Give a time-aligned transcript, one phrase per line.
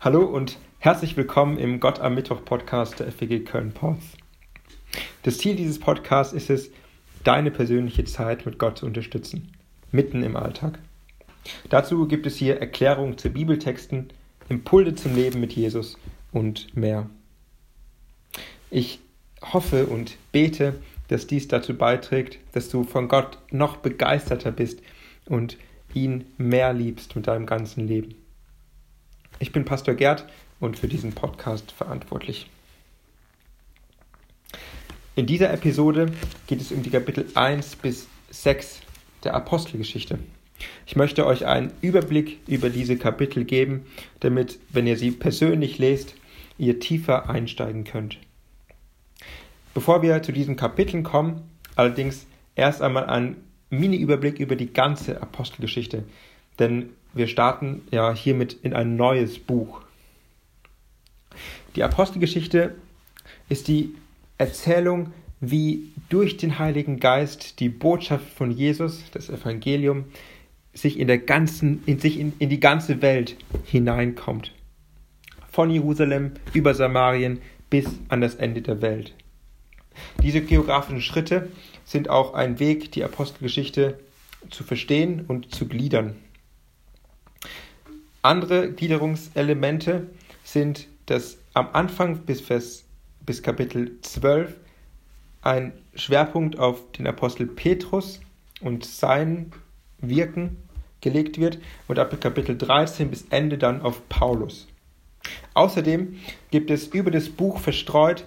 [0.00, 4.00] Hallo und herzlich willkommen im Gott am Mittwoch Podcast der FWG Köln-Porz.
[5.24, 6.70] Das Ziel dieses Podcasts ist es,
[7.24, 9.50] deine persönliche Zeit mit Gott zu unterstützen,
[9.90, 10.78] mitten im Alltag.
[11.68, 14.10] Dazu gibt es hier Erklärungen zu Bibeltexten,
[14.48, 15.98] Impulse zum Leben mit Jesus
[16.30, 17.10] und mehr.
[18.70, 19.00] Ich
[19.52, 24.80] hoffe und bete, dass dies dazu beiträgt, dass du von Gott noch begeisterter bist
[25.26, 25.56] und
[25.92, 28.14] ihn mehr liebst mit deinem ganzen Leben.
[29.40, 30.26] Ich bin Pastor Gerd
[30.58, 32.50] und für diesen Podcast verantwortlich.
[35.14, 36.10] In dieser Episode
[36.48, 38.80] geht es um die Kapitel 1 bis 6
[39.22, 40.18] der Apostelgeschichte.
[40.86, 43.86] Ich möchte euch einen Überblick über diese Kapitel geben,
[44.18, 46.16] damit, wenn ihr sie persönlich lest,
[46.58, 48.18] ihr tiefer einsteigen könnt.
[49.72, 53.36] Bevor wir zu diesen Kapiteln kommen, allerdings erst einmal ein
[53.70, 56.02] Mini-Überblick über die ganze Apostelgeschichte.
[56.58, 59.82] Denn wir starten ja hiermit in ein neues Buch.
[61.76, 62.74] Die Apostelgeschichte
[63.48, 63.94] ist die
[64.36, 70.06] Erzählung, wie durch den Heiligen Geist die Botschaft von Jesus, das Evangelium,
[70.72, 74.52] sich in der ganzen, in sich in, in die ganze Welt hineinkommt.
[75.50, 77.40] Von Jerusalem über Samarien
[77.70, 79.14] bis an das Ende der Welt.
[80.22, 81.48] Diese geografischen Schritte
[81.84, 83.98] sind auch ein Weg, die Apostelgeschichte
[84.50, 86.16] zu verstehen und zu gliedern.
[88.22, 90.08] Andere Gliederungselemente
[90.44, 92.84] sind, dass am Anfang bis, Vers,
[93.24, 94.56] bis Kapitel 12
[95.42, 98.20] ein Schwerpunkt auf den Apostel Petrus
[98.60, 99.52] und sein
[100.00, 100.56] Wirken
[101.00, 104.66] gelegt wird und ab Kapitel 13 bis Ende dann auf Paulus.
[105.54, 106.18] Außerdem
[106.50, 108.24] gibt es über das Buch verstreut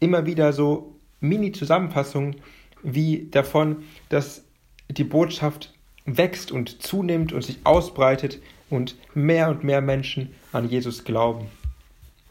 [0.00, 2.36] immer wieder so Mini-Zusammenfassungen
[2.82, 4.44] wie davon, dass
[4.88, 5.72] die Botschaft
[6.04, 11.46] wächst und zunimmt und sich ausbreitet und mehr und mehr Menschen an Jesus glauben.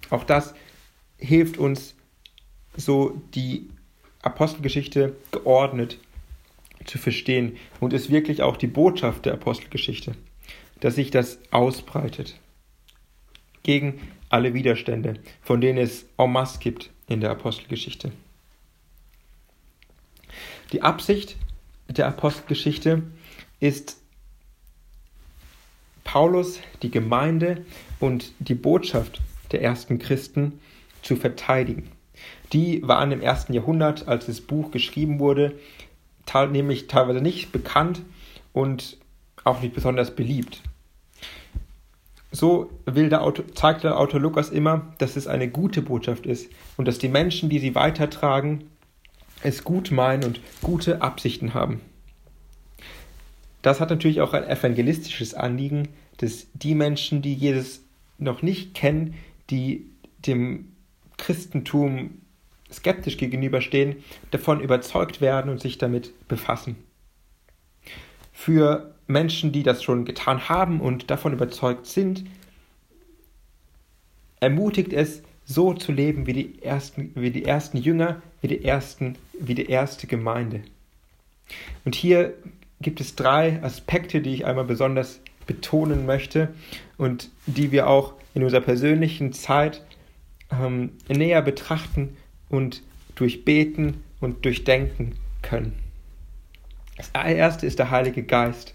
[0.10, 0.54] Auch das
[1.18, 1.96] hilft uns,
[2.76, 3.70] so die
[4.22, 5.98] Apostelgeschichte geordnet
[6.86, 10.14] zu verstehen und ist wirklich auch die Botschaft der Apostelgeschichte,
[10.80, 12.40] dass sich das ausbreitet
[13.64, 18.12] gegen alle Widerstände, von denen es en masse gibt in der Apostelgeschichte.
[20.72, 21.36] Die Absicht
[21.88, 23.04] der Apostelgeschichte
[23.62, 23.98] ist
[26.04, 27.66] Paulus die Gemeinde
[28.02, 30.60] und die Botschaft der ersten Christen
[31.04, 31.90] zu verteidigen.
[32.52, 35.58] Die waren im ersten Jahrhundert, als das Buch geschrieben wurde,
[36.52, 38.02] nämlich teilweise nicht bekannt
[38.52, 38.98] und
[39.44, 40.62] auch nicht besonders beliebt.
[42.32, 46.50] So will der Autor, zeigt der Autor Lukas immer, dass es eine gute Botschaft ist
[46.78, 48.70] und dass die Menschen, die sie weitertragen,
[49.44, 51.82] es gut meinen und gute Absichten haben.
[53.62, 57.82] Das hat natürlich auch ein evangelistisches Anliegen, dass die Menschen, die Jesus
[58.18, 59.16] noch nicht kennen,
[59.50, 59.86] die
[60.26, 60.72] dem
[61.18, 62.22] Christentum
[62.72, 63.98] skeptisch gegenüberstehen,
[64.32, 66.76] davon überzeugt werden und sich damit befassen.
[68.32, 72.24] Für Menschen, die das schon getan haben und davon überzeugt sind,
[74.40, 79.18] ermutigt es, so zu leben wie die ersten, wie die ersten Jünger, wie die, ersten,
[79.34, 80.62] wie die erste Gemeinde.
[81.84, 82.34] Und hier
[82.82, 86.54] gibt es drei Aspekte, die ich einmal besonders betonen möchte
[86.98, 89.84] und die wir auch in unserer persönlichen Zeit
[90.52, 92.16] ähm, näher betrachten
[92.50, 92.84] und
[93.16, 95.74] durchbeten und durchdenken können.
[96.98, 98.74] Das erste ist der Heilige Geist.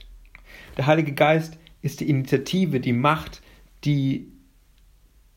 [0.76, 3.40] Der Heilige Geist ist die Initiative, die Macht,
[3.84, 4.28] die,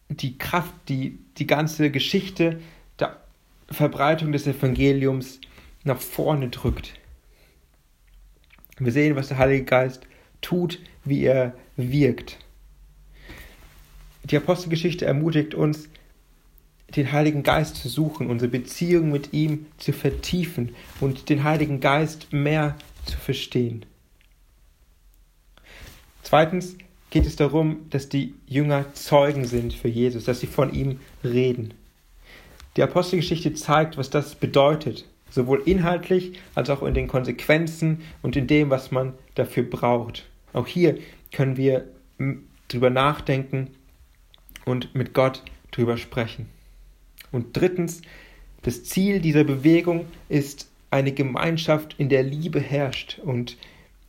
[0.09, 2.59] die Kraft, die die ganze Geschichte
[2.99, 3.17] der
[3.69, 5.39] Verbreitung des Evangeliums
[5.83, 6.98] nach vorne drückt.
[8.79, 10.01] Wir sehen, was der Heilige Geist
[10.41, 12.37] tut, wie er wirkt.
[14.23, 15.89] Die Apostelgeschichte ermutigt uns,
[16.95, 22.31] den Heiligen Geist zu suchen, unsere Beziehung mit ihm zu vertiefen und den Heiligen Geist
[22.33, 22.75] mehr
[23.05, 23.85] zu verstehen.
[26.23, 26.75] Zweitens
[27.09, 31.73] geht es darum, dass die Jünger Zeugen sind für Jesus, dass sie von ihm reden.
[32.75, 38.47] Die Apostelgeschichte zeigt, was das bedeutet, sowohl inhaltlich als auch in den Konsequenzen und in
[38.47, 40.27] dem, was man dafür braucht.
[40.53, 40.97] Auch hier
[41.31, 41.87] können wir
[42.67, 43.69] drüber nachdenken
[44.65, 46.47] und mit Gott drüber sprechen.
[47.31, 48.01] Und drittens,
[48.63, 53.57] das Ziel dieser Bewegung ist eine Gemeinschaft, in der Liebe herrscht und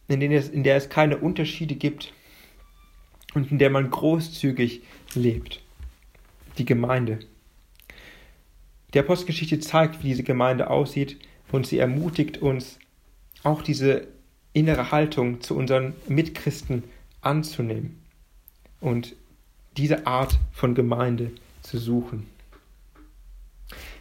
[0.08, 2.12] in der es, in der es keine Unterschiede gibt
[3.34, 4.82] und in der man großzügig
[5.14, 5.60] lebt.
[6.58, 7.20] Die Gemeinde.
[8.92, 11.18] Die Apostelgeschichte zeigt, wie diese Gemeinde aussieht
[11.52, 12.78] und sie ermutigt uns,
[13.42, 14.08] auch diese
[14.52, 16.84] innere Haltung zu unseren Mitchristen
[17.20, 18.00] anzunehmen
[18.80, 19.14] und
[19.76, 21.30] diese Art von Gemeinde
[21.62, 22.26] zu suchen.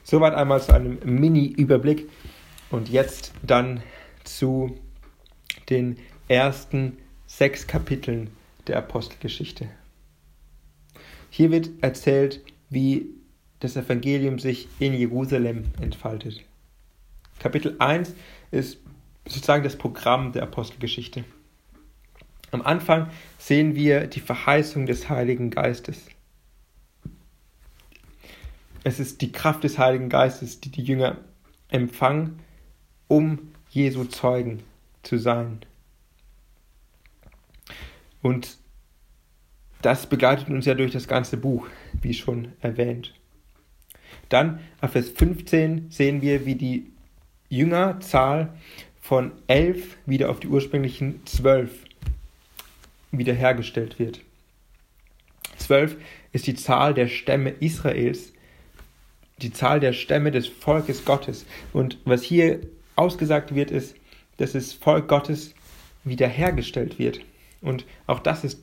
[0.03, 2.09] Soweit einmal zu einem Mini-Überblick
[2.71, 3.83] und jetzt dann
[4.24, 4.77] zu
[5.69, 5.97] den
[6.27, 6.97] ersten
[7.27, 8.31] sechs Kapiteln
[8.68, 9.69] der Apostelgeschichte.
[11.30, 13.19] Hier wird erzählt, wie
[13.59, 16.44] das Evangelium sich in Jerusalem entfaltet.
[17.39, 18.15] Kapitel 1
[18.51, 18.79] ist
[19.25, 21.23] sozusagen das Programm der Apostelgeschichte.
[22.51, 26.07] Am Anfang sehen wir die Verheißung des Heiligen Geistes.
[28.83, 31.17] Es ist die Kraft des Heiligen Geistes, die die Jünger
[31.69, 32.39] empfangen,
[33.07, 34.63] um Jesu Zeugen
[35.03, 35.59] zu sein.
[38.21, 38.57] Und
[39.81, 41.67] das begleitet uns ja durch das ganze Buch,
[42.01, 43.13] wie schon erwähnt.
[44.29, 46.91] Dann auf Vers 15 sehen wir, wie die
[47.49, 48.53] Jüngerzahl
[49.01, 51.71] von elf wieder auf die ursprünglichen zwölf
[53.11, 54.21] wiederhergestellt wird.
[55.57, 55.97] Zwölf
[56.31, 58.33] ist die Zahl der Stämme Israels,
[59.41, 61.45] die Zahl der Stämme des Volkes Gottes.
[61.73, 62.59] Und was hier
[62.95, 63.95] ausgesagt wird, ist,
[64.37, 65.53] dass das Volk Gottes
[66.03, 67.21] wiederhergestellt wird.
[67.61, 68.59] Und auch das ist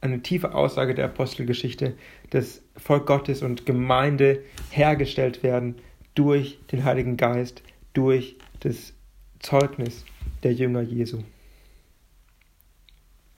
[0.00, 1.94] eine tiefe Aussage der Apostelgeschichte,
[2.30, 5.76] dass Volk Gottes und Gemeinde hergestellt werden
[6.14, 7.62] durch den Heiligen Geist,
[7.92, 8.94] durch das
[9.40, 10.04] Zeugnis
[10.42, 11.22] der Jünger Jesu.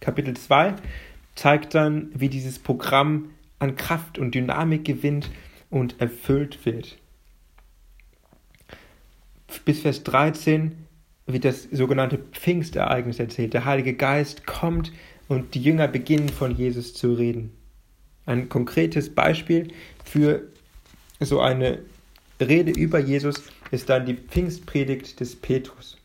[0.01, 0.75] Kapitel 2
[1.35, 5.31] zeigt dann, wie dieses Programm an Kraft und Dynamik gewinnt
[5.71, 6.99] und erfüllt wird.
[9.65, 10.87] Bis Vers 13
[11.27, 13.55] wird das sogenannte Pfingstereignis erzählt.
[13.55, 14.93] Der Heilige Geist kommt
[15.33, 17.57] und die Jünger beginnen von Jesus zu reden.
[18.27, 19.73] Ein konkretes Beispiel
[20.05, 20.43] für
[21.21, 21.79] so eine
[22.39, 25.97] Rede über Jesus ist dann die Pfingstpredigt des Petrus.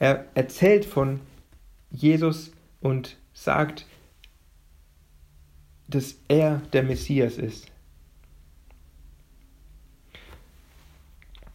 [0.00, 1.20] Er erzählt von
[1.92, 2.50] Jesus
[2.80, 3.86] und sagt,
[5.86, 7.70] dass er der Messias ist.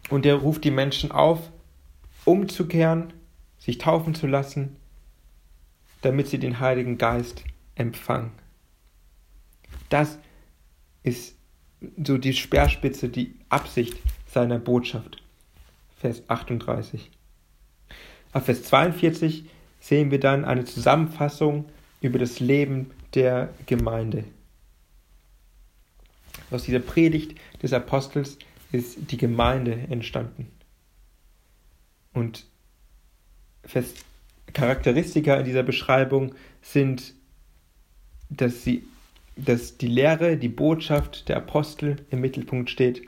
[0.10, 1.52] Und er ruft die Menschen auf,
[2.24, 3.12] umzukehren,
[3.60, 4.78] sich taufen zu lassen,
[6.02, 7.44] damit sie den Heiligen Geist
[7.76, 8.32] empfangen.
[9.90, 10.18] Das
[11.04, 11.36] ist
[12.04, 15.22] so die Speerspitze, die Absicht seiner Botschaft.
[15.98, 17.12] Vers 38.
[18.34, 19.46] Auf Vers 42
[19.80, 21.66] sehen wir dann eine Zusammenfassung
[22.02, 24.24] über das Leben der Gemeinde.
[26.50, 28.38] Aus dieser Predigt des Apostels
[28.72, 30.52] ist die Gemeinde entstanden.
[32.14, 32.46] Und
[33.64, 33.94] Vers
[34.54, 37.14] Charakteristika in dieser Beschreibung sind,
[38.30, 38.84] dass, sie,
[39.36, 43.02] dass die Lehre, die Botschaft der Apostel im Mittelpunkt steht,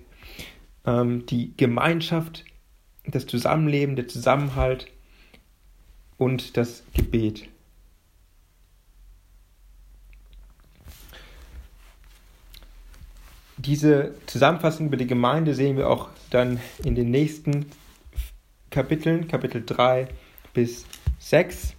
[0.86, 2.46] ähm, die Gemeinschaft,
[3.06, 4.88] das Zusammenleben, der Zusammenhalt
[6.18, 7.48] und das Gebet.
[13.58, 17.66] Diese Zusammenfassung über die Gemeinde sehen wir auch dann in den nächsten
[18.70, 20.08] Kapiteln, Kapitel 3
[20.54, 20.86] bis
[21.24, 21.74] 6.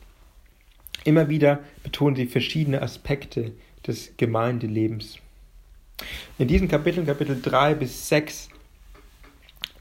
[1.05, 3.52] Immer wieder betonen sie verschiedene Aspekte
[3.87, 5.19] des Gemeindelebens.
[6.38, 8.49] In diesen Kapiteln, Kapitel 3 bis 6,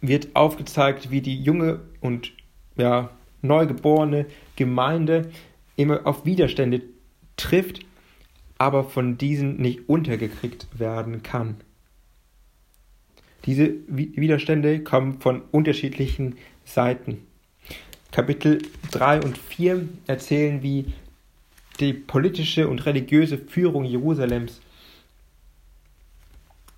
[0.02, 2.34] wird aufgezeigt, wie die junge und
[2.76, 3.10] ja,
[3.42, 4.26] neugeborene
[4.58, 5.32] Gemeinde
[5.78, 6.82] immer auf Widerstände
[7.38, 7.80] trifft,
[8.58, 11.56] aber von diesen nicht untergekriegt werden kann.
[13.46, 17.26] Diese Widerstände kommen von unterschiedlichen Seiten.
[18.14, 20.94] Kapitel 3 und 4 erzählen, wie
[21.80, 24.62] die politische und religiöse Führung Jerusalems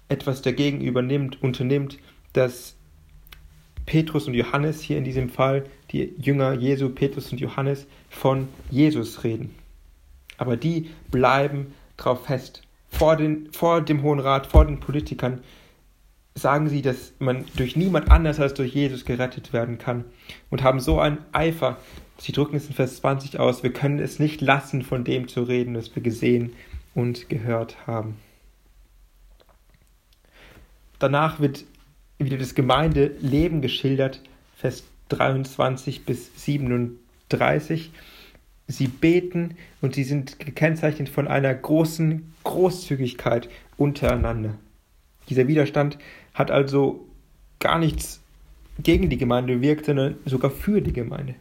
[0.07, 1.97] etwas dagegen übernimmt, unternimmt,
[2.31, 2.77] dass
[3.85, 9.25] Petrus und Johannes hier in diesem Fall, die Jünger Jesu, Petrus und Johannes, von Jesus
[9.25, 9.53] reden.
[10.37, 12.61] Aber die bleiben drauf fest.
[12.87, 15.41] Vor, den, vor dem Hohen Rat, vor den Politikern
[16.37, 20.03] sagen sie, dass man durch niemand anders als durch Jesus gerettet werden kann
[20.49, 21.77] und haben so einen Eifer.
[22.17, 25.43] Sie drücken es in Vers 20 aus, wir können es nicht lassen, von dem zu
[25.43, 26.53] reden, was wir gesehen
[26.93, 28.17] und gehört haben.
[30.99, 31.65] Danach wird
[32.19, 34.21] wieder das Gemeindeleben geschildert,
[34.57, 37.91] Vers 23 bis 37.
[38.67, 44.55] Sie beten und sie sind gekennzeichnet von einer großen Großzügigkeit untereinander.
[45.29, 45.97] Dieser Widerstand
[46.35, 47.07] hat also
[47.59, 48.21] gar nichts
[48.77, 51.35] gegen die Gemeinde bewirkt, sondern sogar für die Gemeinde.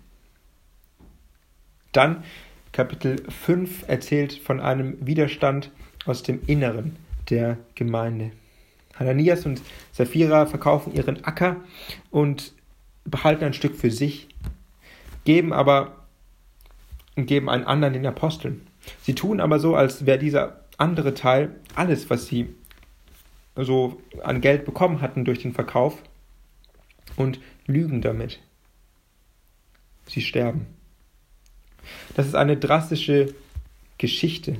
[1.92, 2.24] Dann
[2.72, 5.70] Kapitel 5 erzählt von einem Widerstand
[6.06, 6.96] aus dem Inneren
[7.30, 8.30] der Gemeinde.
[8.96, 11.56] Hananias und Sapphira verkaufen ihren Acker
[12.10, 12.52] und
[13.04, 14.28] behalten ein Stück für sich,
[15.24, 16.04] geben aber
[17.16, 18.66] geben einen anderen den Aposteln.
[19.02, 22.54] Sie tun aber so, als wäre dieser andere Teil alles, was sie
[23.56, 26.02] so an Geld bekommen hatten durch den Verkauf
[27.16, 28.40] und lügen damit.
[30.06, 30.66] Sie sterben.
[32.14, 33.34] Das ist eine drastische
[33.98, 34.56] Geschichte,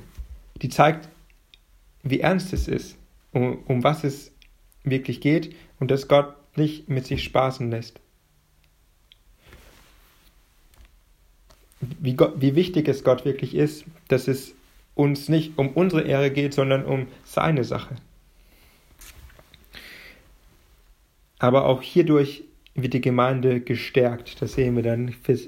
[0.63, 1.09] die zeigt,
[2.03, 2.97] wie ernst es ist,
[3.33, 4.33] um, um was es
[4.85, 8.01] wirklich geht und dass Gott nicht mit sich spaßen lässt.
[11.81, 14.55] Wie, Gott, wie wichtig es Gott wirklich ist, dass es
[14.95, 17.97] uns nicht um unsere Ehre geht, sondern um seine Sache.
[21.45, 22.43] Aber auch hierdurch
[22.75, 24.41] wird die Gemeinde gestärkt.
[24.41, 25.39] Das sehen wir dann für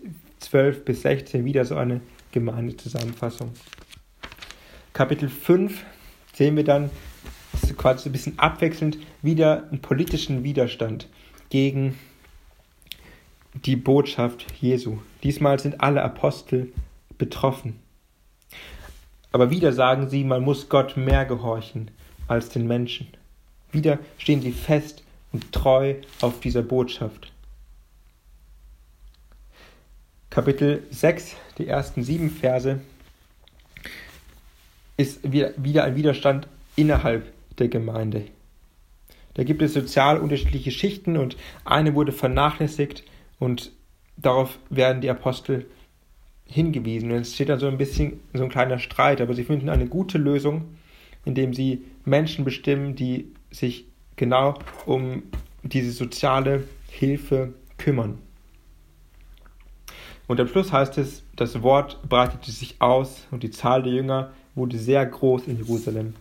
[0.40, 3.54] 12 bis 16 wieder so eine Gemeindezusammenfassung.
[4.92, 5.86] Kapitel 5
[6.34, 6.90] sehen wir dann
[7.78, 11.08] quasi ein bisschen abwechselnd wieder einen politischen Widerstand
[11.48, 11.96] gegen
[13.54, 14.98] die Botschaft Jesu.
[15.22, 16.74] Diesmal sind alle Apostel
[17.16, 17.78] betroffen.
[19.32, 21.90] Aber wieder sagen sie, man muss Gott mehr gehorchen
[22.28, 23.08] als den Menschen.
[23.72, 25.02] Wieder stehen sie fest
[25.36, 27.30] und treu auf dieser Botschaft.
[30.30, 32.80] Kapitel 6, die ersten sieben Verse,
[34.96, 38.24] ist wieder ein Widerstand innerhalb der Gemeinde.
[39.34, 43.04] Da gibt es sozial unterschiedliche Schichten und eine wurde vernachlässigt
[43.38, 43.72] und
[44.16, 45.66] darauf werden die Apostel
[46.46, 47.12] hingewiesen.
[47.12, 49.86] Und es steht dann so ein bisschen so ein kleiner Streit, aber sie finden eine
[49.86, 50.78] gute Lösung,
[51.26, 53.84] indem sie Menschen bestimmen, die sich
[54.16, 55.22] genau um
[55.62, 58.18] diese soziale Hilfe kümmern.
[60.26, 64.32] Und am Schluss heißt es, das Wort breitete sich aus und die Zahl der Jünger
[64.54, 66.14] wurde sehr groß in Jerusalem.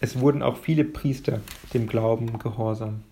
[0.00, 1.40] Es wurden auch viele Priester
[1.74, 3.02] dem Glauben gehorsam.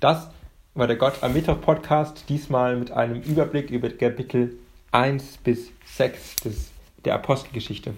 [0.00, 0.30] Das
[0.74, 4.56] war der Gott am Mittwoch Podcast, diesmal mit einem Überblick über Kapitel
[4.92, 6.70] 1 bis 6 des,
[7.04, 7.94] der Apostelgeschichte.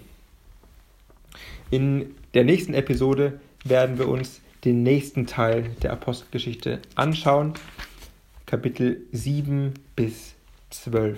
[1.71, 7.53] In der nächsten Episode werden wir uns den nächsten Teil der Apostelgeschichte anschauen,
[8.45, 10.35] Kapitel 7 bis
[10.69, 11.17] 12.